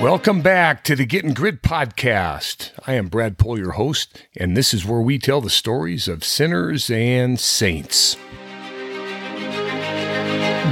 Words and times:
Welcome 0.00 0.42
back 0.42 0.84
to 0.84 0.94
the 0.94 1.06
Getting 1.06 1.32
Grit 1.32 1.62
podcast. 1.62 2.70
I 2.86 2.92
am 2.92 3.08
Brad 3.08 3.38
Pohl, 3.38 3.58
your 3.58 3.72
host, 3.72 4.22
and 4.36 4.54
this 4.54 4.74
is 4.74 4.84
where 4.84 5.00
we 5.00 5.18
tell 5.18 5.40
the 5.40 5.48
stories 5.48 6.06
of 6.06 6.22
sinners 6.22 6.90
and 6.90 7.40
saints. 7.40 8.18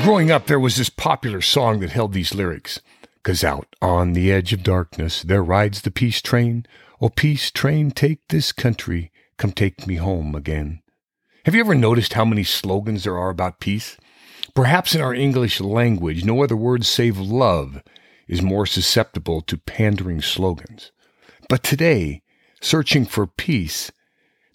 Growing 0.02 0.30
up, 0.30 0.46
there 0.46 0.60
was 0.60 0.76
this 0.76 0.90
popular 0.90 1.40
song 1.40 1.80
that 1.80 1.92
held 1.92 2.12
these 2.12 2.34
lyrics. 2.34 2.80
Cause 3.22 3.42
out 3.42 3.66
on 3.80 4.12
the 4.12 4.30
edge 4.30 4.52
of 4.52 4.62
darkness, 4.62 5.22
there 5.22 5.42
rides 5.42 5.80
the 5.80 5.90
peace 5.90 6.20
train. 6.20 6.66
Oh, 7.00 7.08
peace 7.08 7.50
train, 7.50 7.92
take 7.92 8.28
this 8.28 8.52
country, 8.52 9.10
come 9.38 9.52
take 9.52 9.86
me 9.86 9.94
home 9.94 10.34
again. 10.34 10.82
Have 11.46 11.54
you 11.54 11.60
ever 11.60 11.74
noticed 11.74 12.12
how 12.12 12.26
many 12.26 12.44
slogans 12.44 13.04
there 13.04 13.16
are 13.16 13.30
about 13.30 13.58
peace? 13.58 13.96
Perhaps 14.54 14.94
in 14.94 15.00
our 15.00 15.14
English 15.14 15.60
language, 15.60 16.26
no 16.26 16.44
other 16.44 16.56
word 16.56 16.84
save 16.84 17.18
love 17.18 17.82
is 18.28 18.42
more 18.42 18.66
susceptible 18.66 19.40
to 19.42 19.56
pandering 19.56 20.22
slogans. 20.22 20.92
But 21.48 21.62
today, 21.62 22.22
searching 22.60 23.04
for 23.04 23.26
peace 23.26 23.92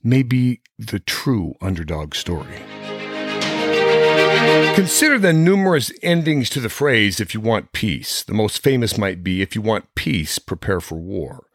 may 0.03 0.23
be 0.23 0.61
the 0.77 0.99
true 0.99 1.55
underdog 1.61 2.15
story. 2.15 2.61
Consider 4.75 5.19
the 5.19 5.33
numerous 5.33 5.91
endings 6.01 6.49
to 6.51 6.59
the 6.59 6.69
phrase, 6.69 7.19
if 7.19 7.33
you 7.33 7.41
want 7.41 7.73
peace. 7.73 8.23
The 8.23 8.33
most 8.33 8.63
famous 8.63 8.97
might 8.97 9.23
be, 9.23 9.41
if 9.41 9.55
you 9.55 9.61
want 9.61 9.93
peace, 9.95 10.39
prepare 10.39 10.79
for 10.79 10.95
war. 10.95 11.47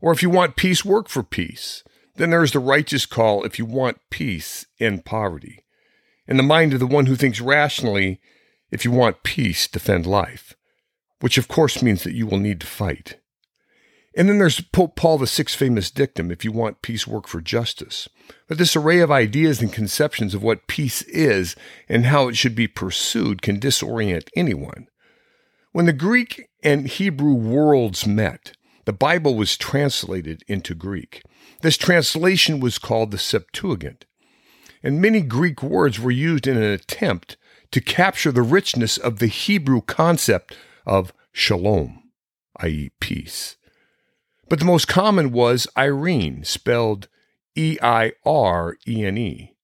Or 0.00 0.12
if 0.12 0.22
you 0.22 0.30
want 0.30 0.56
peace, 0.56 0.84
work 0.84 1.08
for 1.08 1.22
peace. 1.22 1.84
Then 2.16 2.30
there 2.30 2.42
is 2.42 2.52
the 2.52 2.58
righteous 2.58 3.06
call, 3.06 3.44
if 3.44 3.58
you 3.58 3.64
want 3.64 3.98
peace, 4.10 4.66
end 4.80 5.04
poverty. 5.04 5.64
In 6.26 6.36
the 6.36 6.42
mind 6.42 6.74
of 6.74 6.80
the 6.80 6.86
one 6.86 7.06
who 7.06 7.16
thinks 7.16 7.40
rationally, 7.40 8.20
if 8.70 8.84
you 8.84 8.90
want 8.90 9.22
peace, 9.22 9.68
defend 9.68 10.06
life 10.06 10.56
which 11.22 11.38
of 11.38 11.46
course 11.46 11.82
means 11.82 12.02
that 12.02 12.14
you 12.14 12.26
will 12.26 12.38
need 12.38 12.60
to 12.60 12.66
fight. 12.66 13.16
And 14.16 14.28
then 14.28 14.38
there's 14.38 14.60
Pope 14.60 14.96
Paul 14.96 15.18
VI's 15.18 15.54
famous 15.54 15.88
dictum 15.88 16.32
if 16.32 16.44
you 16.44 16.50
want 16.50 16.82
peace, 16.82 17.06
work 17.06 17.28
for 17.28 17.40
justice. 17.40 18.08
But 18.48 18.58
this 18.58 18.74
array 18.74 18.98
of 18.98 19.12
ideas 19.12 19.62
and 19.62 19.72
conceptions 19.72 20.34
of 20.34 20.42
what 20.42 20.66
peace 20.66 21.02
is 21.02 21.54
and 21.88 22.06
how 22.06 22.26
it 22.26 22.36
should 22.36 22.56
be 22.56 22.66
pursued 22.66 23.40
can 23.40 23.60
disorient 23.60 24.28
anyone. 24.34 24.88
When 25.70 25.86
the 25.86 25.92
Greek 25.92 26.50
and 26.64 26.88
Hebrew 26.88 27.34
worlds 27.34 28.04
met, 28.04 28.56
the 28.84 28.92
Bible 28.92 29.36
was 29.36 29.56
translated 29.56 30.42
into 30.48 30.74
Greek. 30.74 31.22
This 31.60 31.76
translation 31.76 32.58
was 32.58 32.78
called 32.78 33.12
the 33.12 33.18
Septuagint. 33.18 34.06
And 34.82 35.00
many 35.00 35.20
Greek 35.20 35.62
words 35.62 36.00
were 36.00 36.10
used 36.10 36.48
in 36.48 36.56
an 36.56 36.64
attempt 36.64 37.36
to 37.70 37.80
capture 37.80 38.32
the 38.32 38.42
richness 38.42 38.98
of 38.98 39.20
the 39.20 39.28
Hebrew 39.28 39.82
concept 39.82 40.56
of 40.84 41.12
shalom, 41.32 42.10
i.e., 42.60 42.90
peace. 43.00 43.56
But 44.48 44.58
the 44.58 44.64
most 44.64 44.86
common 44.86 45.32
was 45.32 45.66
eirene, 45.76 46.46
spelled 46.46 47.08
E 47.56 47.78
I 47.82 48.12
R 48.24 48.76
E 48.86 49.04
N 49.04 49.18
E. 49.18 49.54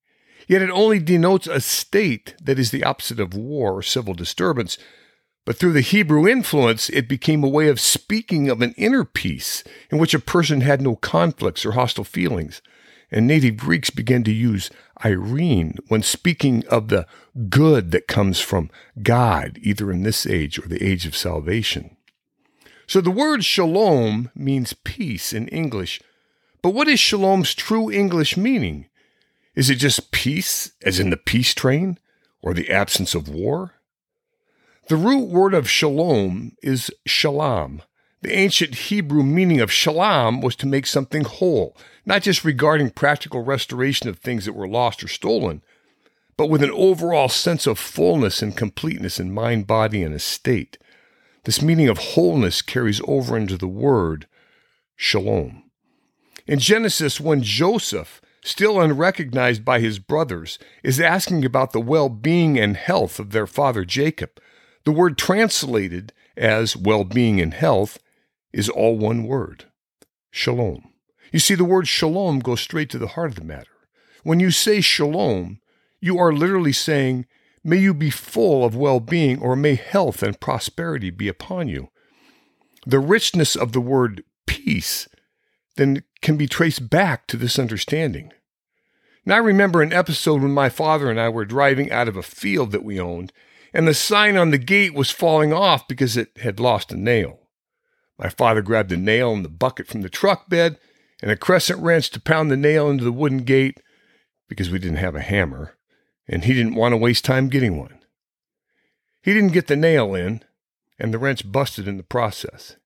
Yet 0.47 0.63
it 0.63 0.71
only 0.71 0.99
denotes 0.99 1.47
a 1.47 1.61
state 1.61 2.35
that 2.43 2.59
is 2.59 2.71
the 2.71 2.85
opposite 2.85 3.21
of 3.21 3.35
war 3.35 3.75
or 3.75 3.83
civil 3.83 4.15
disturbance. 4.15 4.79
But 5.45 5.57
through 5.57 5.73
the 5.73 5.83
Hebrew 5.83 6.27
influence, 6.27 6.89
it 6.89 7.09
became 7.09 7.45
a 7.45 7.49
way 7.49 7.69
of 7.69 7.81
speaking 7.81 8.49
of 8.49 8.63
an 8.63 8.75
inner 8.77 9.05
peace 9.05 9.63
in 9.91 9.99
which 9.99 10.15
a 10.15 10.19
person 10.19 10.63
had 10.63 10.81
no 10.81 10.97
conflicts 10.97 11.67
or 11.67 11.73
hostile 11.73 12.05
feelings. 12.05 12.63
And 13.11 13.27
native 13.27 13.57
Greeks 13.57 13.91
began 13.91 14.23
to 14.25 14.33
use 14.33 14.71
eirene 15.03 15.79
when 15.89 16.03
speaking 16.03 16.67
of 16.67 16.89
the 16.89 17.07
good 17.49 17.91
that 17.93 18.07
comes 18.07 18.41
from 18.41 18.71
God, 19.03 19.59
either 19.63 19.91
in 19.91 20.03
this 20.03 20.27
age 20.27 20.59
or 20.59 20.69
the 20.69 20.83
age 20.85 21.07
of 21.07 21.17
salvation. 21.17 21.97
So 22.87 23.01
the 23.01 23.11
word 23.11 23.45
shalom 23.45 24.31
means 24.35 24.73
peace 24.73 25.33
in 25.33 25.49
English. 25.49 26.01
But 26.63 26.71
what 26.71 26.89
is 26.89 26.99
shalom's 26.99 27.55
true 27.55 27.91
English 27.91 28.37
meaning? 28.37 28.87
Is 29.55 29.71
it 29.71 29.77
just 29.77 30.13
peace, 30.13 30.73
as 30.83 31.01
in 31.01 31.11
the 31.11 31.17
peace 31.17 31.55
train, 31.55 31.99
or 32.43 32.55
the 32.55 32.71
absence 32.71 33.15
of 33.15 33.29
war? 33.29 33.75
The 34.89 34.97
root 34.97 35.29
word 35.29 35.53
of 35.53 35.67
shalam 35.67 36.53
is 36.63 36.91
shalom. 37.07 37.83
The 38.21 38.37
ancient 38.37 38.75
Hebrew 38.75 39.23
meaning 39.23 39.61
of 39.61 39.71
shalom 39.71 40.41
was 40.41 40.57
to 40.57 40.67
make 40.67 40.87
something 40.87 41.23
whole, 41.23 41.77
not 42.05 42.23
just 42.23 42.45
regarding 42.45 42.91
practical 42.91 43.45
restoration 43.45 44.09
of 44.09 44.19
things 44.19 44.45
that 44.45 44.55
were 44.55 44.67
lost 44.67 45.05
or 45.05 45.09
stolen, 45.09 45.63
but 46.37 46.51
with 46.51 46.65
an 46.65 46.73
overall 46.73 47.29
sense 47.29 47.65
of 47.65 47.79
fullness 47.79 48.43
and 48.43 48.57
completeness 48.57 49.21
in 49.21 49.33
mind, 49.33 49.69
body, 49.69 50.03
and 50.03 50.15
estate. 50.15 50.79
This 51.45 51.63
meaning 51.63 51.89
of 51.89 51.99
wholeness 51.99 52.61
carries 52.61 53.01
over 53.07 53.37
into 53.37 53.57
the 53.57 53.69
word 53.69 54.27
shalom. 54.97 55.63
In 56.45 56.59
Genesis, 56.59 57.21
when 57.21 57.45
Joseph, 57.45 58.21
still 58.43 58.81
unrecognized 58.81 59.65
by 59.65 59.79
his 59.79 60.01
brothers, 60.01 60.59
is 60.83 60.99
asking 60.99 61.45
about 61.45 61.71
the 61.73 61.81
well 61.81 62.09
being 62.09 62.59
and 62.59 62.77
health 62.77 63.21
of 63.21 63.31
their 63.31 63.47
father 63.47 63.85
Jacob, 63.85 64.41
the 64.83 64.91
word 64.91 65.17
translated 65.17 66.13
as 66.37 66.77
well 66.77 67.05
being 67.05 67.41
and 67.41 67.55
health 67.55 68.01
is 68.53 68.69
all 68.69 68.97
one 68.97 69.25
word 69.25 69.67
shalom. 70.31 70.93
You 71.33 71.39
see, 71.39 71.55
the 71.55 71.65
word 71.65 71.89
shalom 71.89 72.39
goes 72.39 72.61
straight 72.61 72.91
to 72.91 72.99
the 72.99 73.09
heart 73.09 73.31
of 73.31 73.37
the 73.37 73.45
matter. 73.45 73.71
When 74.23 74.41
you 74.41 74.51
say 74.51 74.81
shalom, 74.81 75.61
you 76.01 76.19
are 76.19 76.33
literally 76.33 76.73
saying, 76.73 77.27
May 77.65 77.79
you 77.79 77.93
be 77.93 78.11
full 78.11 78.65
of 78.65 78.77
well 78.77 79.01
being, 79.01 79.41
or 79.41 79.57
may 79.57 79.75
health 79.75 80.23
and 80.23 80.41
prosperity 80.41 81.11
be 81.11 81.29
upon 81.29 81.69
you. 81.69 81.89
The 82.87 83.01
richness 83.01 83.57
of 83.57 83.73
the 83.73 83.81
word 83.81 84.23
peace 84.47 85.09
then 85.77 86.03
can 86.23 86.37
be 86.37 86.47
traced 86.47 86.89
back 86.89 87.27
to 87.27 87.37
this 87.37 87.59
understanding. 87.59 88.33
Now, 89.27 89.37
I 89.37 89.39
remember 89.39 89.83
an 89.83 89.93
episode 89.93 90.41
when 90.41 90.53
my 90.53 90.69
father 90.69 91.11
and 91.11 91.21
I 91.21 91.29
were 91.29 91.45
driving 91.45 91.93
out 91.93 92.09
of 92.09 92.17
a 92.17 92.23
field 92.23 92.73
that 92.73 92.85
we 92.85 92.99
owned, 92.99 93.33
and 93.75 93.87
the 93.87 93.95
sign 93.95 94.37
on 94.37 94.51
the 94.51 94.59
gate 94.59 94.95
was 94.95 95.11
falling 95.11 95.53
off 95.53 95.87
because 95.87 96.17
it 96.17 96.31
had 96.39 96.59
lost 96.59 96.93
a 96.93 96.97
nail. 96.97 97.48
My 98.19 98.29
father 98.29 98.63
grabbed 98.63 98.91
a 98.93 98.97
nail 98.97 99.33
and 99.33 99.45
the 99.45 99.49
bucket 99.49 99.87
from 99.87 100.03
the 100.03 100.09
truck 100.09 100.49
bed 100.49 100.79
and 101.23 101.31
a 101.31 101.37
crescent 101.37 101.81
wrench 101.81 102.11
to 102.11 102.21
pound 102.21 102.51
the 102.51 102.57
nail 102.57 102.91
into 102.91 103.05
the 103.05 103.13
wooden 103.13 103.39
gate 103.45 103.81
because 104.49 104.71
we 104.71 104.79
didn't 104.79 104.97
have 104.97 105.15
a 105.15 105.21
hammer, 105.21 105.77
and 106.27 106.45
he 106.45 106.55
didn't 106.55 106.75
want 106.75 106.93
to 106.93 106.97
waste 106.97 107.25
time 107.25 107.49
getting 107.49 107.79
one. 107.79 107.99
He 109.23 109.35
didn't 109.35 109.53
get 109.53 109.67
the 109.67 109.77
nail 109.77 110.15
in, 110.15 110.43
and 110.99 111.13
the 111.13 111.19
wrench 111.19 111.51
busted 111.51 111.87
in 111.87 111.97
the 111.97 112.03
process. 112.03 112.77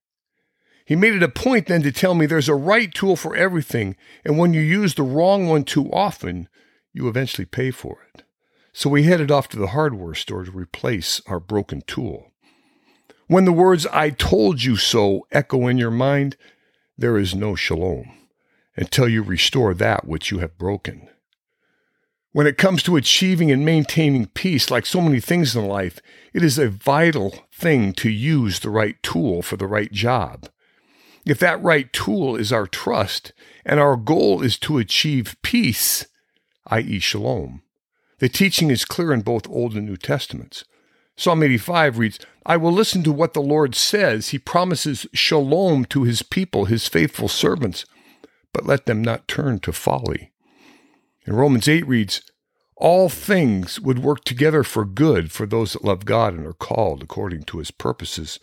He 0.85 0.95
made 0.95 1.13
it 1.13 1.23
a 1.23 1.29
point 1.29 1.67
then 1.67 1.81
to 1.83 1.91
tell 1.91 2.13
me 2.13 2.25
there's 2.25 2.49
a 2.49 2.55
right 2.55 2.93
tool 2.93 3.15
for 3.15 3.35
everything, 3.35 3.95
and 4.25 4.37
when 4.37 4.53
you 4.53 4.61
use 4.61 4.95
the 4.95 5.03
wrong 5.03 5.47
one 5.47 5.63
too 5.63 5.89
often, 5.91 6.49
you 6.91 7.07
eventually 7.07 7.45
pay 7.45 7.71
for 7.71 8.05
it. 8.13 8.23
So 8.73 8.89
we 8.89 9.03
headed 9.03 9.31
off 9.31 9.47
to 9.49 9.57
the 9.57 9.67
hardware 9.67 10.15
store 10.15 10.43
to 10.43 10.51
replace 10.51 11.21
our 11.27 11.39
broken 11.39 11.81
tool. 11.87 12.32
When 13.27 13.45
the 13.45 13.53
words 13.53 13.87
I 13.87 14.09
told 14.09 14.63
you 14.63 14.75
so 14.75 15.25
echo 15.31 15.67
in 15.67 15.77
your 15.77 15.91
mind, 15.91 16.35
there 16.97 17.17
is 17.17 17.33
no 17.33 17.55
shalom 17.55 18.11
until 18.75 19.07
you 19.07 19.23
restore 19.23 19.73
that 19.73 20.07
which 20.07 20.31
you 20.31 20.39
have 20.39 20.57
broken. 20.57 21.07
When 22.33 22.47
it 22.47 22.57
comes 22.57 22.81
to 22.83 22.95
achieving 22.95 23.51
and 23.51 23.63
maintaining 23.63 24.25
peace, 24.25 24.71
like 24.71 24.85
so 24.85 24.99
many 24.99 25.19
things 25.19 25.55
in 25.55 25.67
life, 25.67 25.99
it 26.33 26.43
is 26.43 26.57
a 26.57 26.67
vital 26.67 27.45
thing 27.53 27.93
to 27.93 28.09
use 28.09 28.59
the 28.59 28.71
right 28.71 29.01
tool 29.03 29.41
for 29.41 29.55
the 29.55 29.67
right 29.67 29.91
job. 29.91 30.49
If 31.25 31.39
that 31.39 31.61
right 31.61 31.93
tool 31.93 32.35
is 32.35 32.51
our 32.51 32.67
trust 32.67 33.31
and 33.63 33.79
our 33.79 33.95
goal 33.95 34.41
is 34.41 34.57
to 34.59 34.79
achieve 34.79 35.37
peace, 35.43 36.07
i.e., 36.67 36.99
shalom, 36.99 37.61
the 38.17 38.29
teaching 38.29 38.71
is 38.71 38.83
clear 38.83 39.13
in 39.13 39.21
both 39.21 39.47
Old 39.47 39.75
and 39.75 39.85
New 39.85 39.97
Testaments. 39.97 40.65
Psalm 41.15 41.43
85 41.43 41.97
reads, 41.97 42.19
I 42.45 42.57
will 42.57 42.71
listen 42.71 43.03
to 43.03 43.11
what 43.11 43.33
the 43.33 43.41
Lord 43.41 43.75
says. 43.75 44.29
He 44.29 44.39
promises 44.39 45.07
shalom 45.13 45.85
to 45.85 46.03
his 46.03 46.21
people, 46.23 46.65
his 46.65 46.87
faithful 46.87 47.27
servants 47.27 47.85
but 48.53 48.65
let 48.65 48.85
them 48.85 49.01
not 49.01 49.27
turn 49.27 49.59
to 49.59 49.73
folly. 49.73 50.31
And 51.25 51.37
Romans 51.37 51.67
8 51.67 51.85
reads, 51.87 52.21
All 52.77 53.09
things 53.09 53.79
would 53.79 53.99
work 53.99 54.23
together 54.23 54.63
for 54.63 54.85
good 54.85 55.31
for 55.31 55.45
those 55.45 55.73
that 55.73 55.83
love 55.83 56.05
God 56.05 56.35
and 56.35 56.45
are 56.45 56.53
called 56.53 57.01
according 57.01 57.43
to 57.43 57.57
his 57.57 57.71
purposes. 57.71 58.39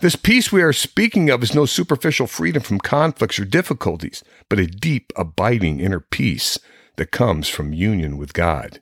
This 0.00 0.16
peace 0.16 0.52
we 0.52 0.62
are 0.62 0.72
speaking 0.72 1.30
of 1.30 1.42
is 1.42 1.54
no 1.54 1.66
superficial 1.66 2.26
freedom 2.26 2.62
from 2.62 2.78
conflicts 2.78 3.38
or 3.38 3.44
difficulties, 3.44 4.22
but 4.48 4.58
a 4.58 4.66
deep, 4.66 5.12
abiding 5.16 5.80
inner 5.80 6.00
peace 6.00 6.58
that 6.96 7.10
comes 7.10 7.48
from 7.48 7.72
union 7.72 8.16
with 8.16 8.32
God. 8.32 8.80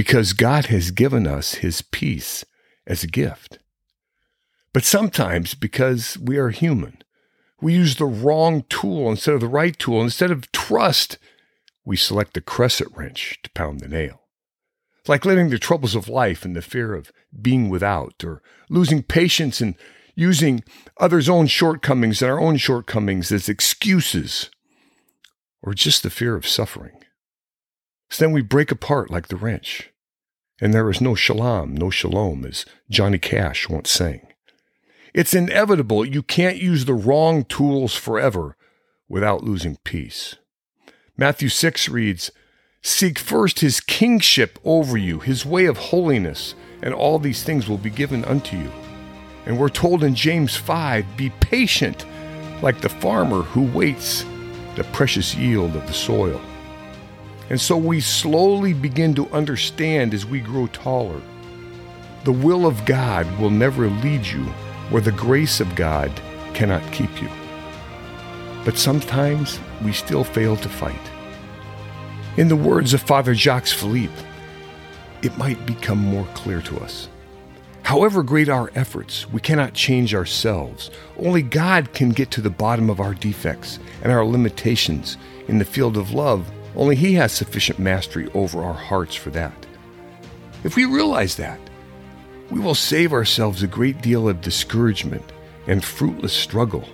Because 0.00 0.32
God 0.32 0.64
has 0.68 0.92
given 0.92 1.26
us 1.26 1.56
his 1.56 1.82
peace 1.82 2.42
as 2.86 3.04
a 3.04 3.06
gift. 3.06 3.58
But 4.72 4.82
sometimes, 4.82 5.52
because 5.52 6.16
we 6.16 6.38
are 6.38 6.48
human, 6.48 7.02
we 7.60 7.74
use 7.74 7.96
the 7.96 8.06
wrong 8.06 8.64
tool 8.70 9.10
instead 9.10 9.34
of 9.34 9.42
the 9.42 9.46
right 9.46 9.78
tool. 9.78 10.00
Instead 10.00 10.30
of 10.30 10.50
trust, 10.52 11.18
we 11.84 11.98
select 11.98 12.32
the 12.32 12.40
crescent 12.40 12.96
wrench 12.96 13.40
to 13.42 13.50
pound 13.50 13.80
the 13.80 13.88
nail. 13.88 14.22
Like 15.06 15.26
letting 15.26 15.50
the 15.50 15.58
troubles 15.58 15.94
of 15.94 16.08
life 16.08 16.46
and 16.46 16.56
the 16.56 16.62
fear 16.62 16.94
of 16.94 17.12
being 17.38 17.68
without 17.68 18.24
or 18.24 18.40
losing 18.70 19.02
patience 19.02 19.60
and 19.60 19.74
using 20.14 20.64
others' 20.96 21.28
own 21.28 21.46
shortcomings 21.46 22.22
and 22.22 22.30
our 22.30 22.40
own 22.40 22.56
shortcomings 22.56 23.30
as 23.30 23.50
excuses 23.50 24.48
or 25.60 25.74
just 25.74 26.02
the 26.02 26.08
fear 26.08 26.36
of 26.36 26.48
suffering. 26.48 27.04
So 28.08 28.24
then 28.24 28.32
we 28.32 28.40
break 28.40 28.72
apart 28.72 29.10
like 29.10 29.28
the 29.28 29.36
wrench. 29.36 29.89
And 30.60 30.74
there 30.74 30.90
is 30.90 31.00
no 31.00 31.14
shalom, 31.14 31.74
no 31.74 31.90
shalom, 31.90 32.44
as 32.44 32.66
Johnny 32.90 33.18
Cash 33.18 33.68
once 33.68 33.90
sang. 33.90 34.26
It's 35.14 35.34
inevitable 35.34 36.04
you 36.04 36.22
can't 36.22 36.58
use 36.58 36.84
the 36.84 36.94
wrong 36.94 37.44
tools 37.44 37.94
forever 37.94 38.56
without 39.08 39.42
losing 39.42 39.76
peace. 39.84 40.36
Matthew 41.16 41.48
6 41.48 41.88
reads, 41.88 42.30
Seek 42.82 43.18
first 43.18 43.60
his 43.60 43.80
kingship 43.80 44.58
over 44.64 44.96
you, 44.96 45.18
his 45.18 45.44
way 45.44 45.66
of 45.66 45.76
holiness, 45.76 46.54
and 46.82 46.94
all 46.94 47.18
these 47.18 47.42
things 47.42 47.68
will 47.68 47.78
be 47.78 47.90
given 47.90 48.24
unto 48.24 48.56
you. 48.56 48.70
And 49.46 49.58
we're 49.58 49.68
told 49.68 50.04
in 50.04 50.14
James 50.14 50.56
5 50.56 51.16
be 51.16 51.30
patient 51.40 52.06
like 52.62 52.80
the 52.80 52.88
farmer 52.88 53.42
who 53.42 53.64
waits 53.72 54.24
the 54.76 54.84
precious 54.92 55.34
yield 55.34 55.74
of 55.74 55.86
the 55.86 55.92
soil. 55.92 56.40
And 57.50 57.60
so 57.60 57.76
we 57.76 58.00
slowly 58.00 58.72
begin 58.72 59.14
to 59.14 59.28
understand 59.30 60.14
as 60.14 60.24
we 60.24 60.40
grow 60.40 60.68
taller. 60.68 61.20
The 62.24 62.32
will 62.32 62.66
of 62.66 62.84
God 62.84 63.26
will 63.38 63.50
never 63.50 63.88
lead 63.88 64.24
you 64.24 64.44
where 64.90 65.02
the 65.02 65.12
grace 65.12 65.60
of 65.60 65.74
God 65.74 66.10
cannot 66.54 66.92
keep 66.92 67.20
you. 67.20 67.28
But 68.64 68.78
sometimes 68.78 69.58
we 69.82 69.92
still 69.92 70.22
fail 70.22 70.56
to 70.56 70.68
fight. 70.68 71.10
In 72.36 72.48
the 72.48 72.56
words 72.56 72.94
of 72.94 73.02
Father 73.02 73.34
Jacques 73.34 73.66
Philippe, 73.66 74.12
it 75.22 75.36
might 75.36 75.66
become 75.66 75.98
more 75.98 76.26
clear 76.34 76.62
to 76.62 76.78
us. 76.78 77.08
However 77.82 78.22
great 78.22 78.48
our 78.48 78.70
efforts, 78.76 79.28
we 79.32 79.40
cannot 79.40 79.74
change 79.74 80.14
ourselves. 80.14 80.90
Only 81.18 81.42
God 81.42 81.92
can 81.92 82.10
get 82.10 82.30
to 82.32 82.40
the 82.40 82.50
bottom 82.50 82.88
of 82.88 83.00
our 83.00 83.14
defects 83.14 83.80
and 84.02 84.12
our 84.12 84.24
limitations. 84.24 85.16
In 85.48 85.58
the 85.58 85.64
field 85.64 85.96
of 85.96 86.12
love, 86.12 86.48
only 86.76 86.96
He 86.96 87.14
has 87.14 87.32
sufficient 87.32 87.78
mastery 87.78 88.28
over 88.34 88.62
our 88.62 88.74
hearts 88.74 89.14
for 89.14 89.30
that. 89.30 89.66
If 90.64 90.76
we 90.76 90.84
realize 90.84 91.36
that, 91.36 91.58
we 92.50 92.60
will 92.60 92.74
save 92.74 93.12
ourselves 93.12 93.62
a 93.62 93.68
great 93.68 94.02
deal 94.02 94.28
of 94.28 94.40
discouragement 94.40 95.24
and 95.66 95.84
fruitless 95.84 96.32
struggle. 96.32 96.84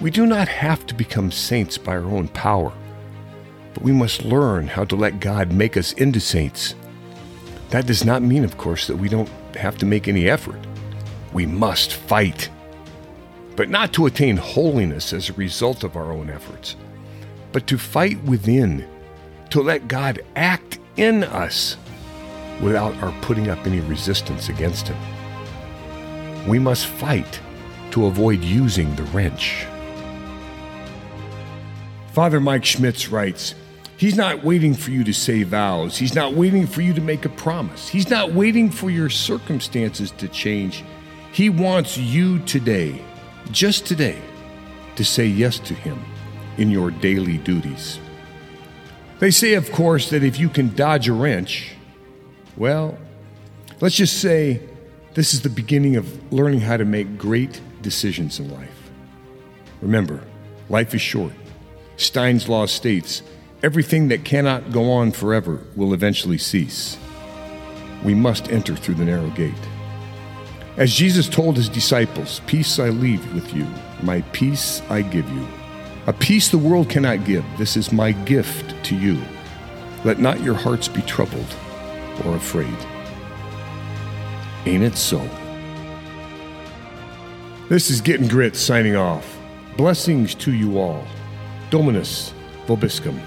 We 0.00 0.10
do 0.10 0.26
not 0.26 0.48
have 0.48 0.86
to 0.86 0.94
become 0.94 1.30
saints 1.30 1.78
by 1.78 1.96
our 1.96 2.04
own 2.04 2.28
power, 2.28 2.72
but 3.74 3.82
we 3.82 3.92
must 3.92 4.24
learn 4.24 4.68
how 4.68 4.84
to 4.84 4.96
let 4.96 5.20
God 5.20 5.52
make 5.52 5.76
us 5.76 5.92
into 5.92 6.20
saints. 6.20 6.74
That 7.70 7.86
does 7.86 8.04
not 8.04 8.22
mean, 8.22 8.44
of 8.44 8.58
course, 8.58 8.86
that 8.86 8.96
we 8.96 9.08
don't 9.08 9.28
have 9.56 9.78
to 9.78 9.86
make 9.86 10.08
any 10.08 10.28
effort. 10.28 10.58
We 11.32 11.46
must 11.46 11.94
fight. 11.94 12.50
But 13.56 13.68
not 13.68 13.92
to 13.94 14.06
attain 14.06 14.36
holiness 14.36 15.12
as 15.12 15.28
a 15.28 15.34
result 15.34 15.84
of 15.84 15.96
our 15.96 16.12
own 16.12 16.30
efforts, 16.30 16.76
but 17.52 17.66
to 17.66 17.78
fight 17.78 18.22
within, 18.24 18.88
to 19.50 19.60
let 19.60 19.86
God 19.86 20.22
act 20.34 20.78
in 20.96 21.24
us 21.24 21.76
without 22.60 22.94
our 23.02 23.12
putting 23.22 23.48
up 23.48 23.66
any 23.66 23.80
resistance 23.80 24.48
against 24.48 24.88
Him. 24.88 26.48
We 26.48 26.58
must 26.58 26.86
fight 26.86 27.40
to 27.92 28.06
avoid 28.06 28.42
using 28.42 28.94
the 28.96 29.02
wrench. 29.04 29.66
Father 32.12 32.40
Mike 32.40 32.64
Schmitz 32.64 33.08
writes, 33.08 33.54
He's 33.96 34.16
not 34.16 34.42
waiting 34.42 34.74
for 34.74 34.90
you 34.90 35.04
to 35.04 35.12
say 35.12 35.44
vows. 35.44 35.96
He's 35.96 36.14
not 36.14 36.34
waiting 36.34 36.66
for 36.66 36.82
you 36.82 36.92
to 36.92 37.00
make 37.00 37.24
a 37.24 37.28
promise. 37.28 37.88
He's 37.88 38.10
not 38.10 38.32
waiting 38.32 38.68
for 38.68 38.90
your 38.90 39.08
circumstances 39.08 40.10
to 40.12 40.26
change. 40.28 40.82
He 41.32 41.48
wants 41.48 41.96
you 41.96 42.40
today, 42.40 43.00
just 43.52 43.86
today, 43.86 44.20
to 44.96 45.04
say 45.04 45.26
yes 45.26 45.58
to 45.60 45.74
Him 45.74 46.02
in 46.58 46.70
your 46.70 46.90
daily 46.90 47.38
duties. 47.38 47.98
They 49.18 49.30
say, 49.30 49.54
of 49.54 49.70
course, 49.72 50.10
that 50.10 50.24
if 50.24 50.38
you 50.38 50.48
can 50.48 50.74
dodge 50.74 51.08
a 51.08 51.12
wrench, 51.12 51.74
well, 52.56 52.98
let's 53.80 53.94
just 53.94 54.20
say 54.20 54.60
this 55.14 55.34
is 55.34 55.42
the 55.42 55.48
beginning 55.48 55.96
of 55.96 56.32
learning 56.32 56.60
how 56.60 56.76
to 56.76 56.84
make 56.84 57.18
great 57.18 57.60
decisions 57.82 58.40
in 58.40 58.50
life. 58.52 58.90
Remember, 59.80 60.22
life 60.68 60.94
is 60.94 61.00
short. 61.00 61.32
Stein's 61.96 62.48
Law 62.48 62.66
states 62.66 63.22
Everything 63.62 64.08
that 64.08 64.24
cannot 64.24 64.72
go 64.72 64.90
on 64.90 65.12
forever 65.12 65.60
will 65.76 65.94
eventually 65.94 66.38
cease. 66.38 66.98
We 68.02 68.12
must 68.12 68.50
enter 68.50 68.74
through 68.74 68.96
the 68.96 69.04
narrow 69.04 69.30
gate. 69.30 69.54
As 70.76 70.92
Jesus 70.92 71.28
told 71.28 71.56
his 71.56 71.68
disciples, 71.68 72.40
Peace 72.48 72.80
I 72.80 72.88
leave 72.88 73.34
with 73.34 73.54
you, 73.54 73.68
my 74.02 74.22
peace 74.32 74.82
I 74.90 75.02
give 75.02 75.30
you. 75.30 75.46
A 76.08 76.12
peace 76.12 76.48
the 76.48 76.58
world 76.58 76.88
cannot 76.88 77.24
give. 77.24 77.44
This 77.58 77.76
is 77.76 77.92
my 77.92 78.10
gift 78.10 78.74
to 78.86 78.96
you. 78.96 79.22
Let 80.04 80.18
not 80.18 80.40
your 80.40 80.54
hearts 80.54 80.88
be 80.88 81.00
troubled 81.02 81.54
or 82.24 82.34
afraid. 82.34 82.76
Ain't 84.66 84.82
it 84.82 84.96
so? 84.96 85.20
This 87.68 87.88
is 87.88 88.00
Getting 88.00 88.26
Grit 88.26 88.56
signing 88.56 88.96
off. 88.96 89.38
Blessings 89.76 90.34
to 90.34 90.52
you 90.52 90.76
all. 90.78 91.06
Dominus 91.70 92.34
Vobiscum. 92.66 93.20